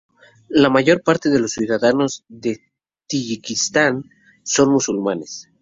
[0.49, 2.59] La mayor parte de los ciudadanos de
[3.07, 4.09] Tayikistán
[4.43, 5.47] son musulmanes.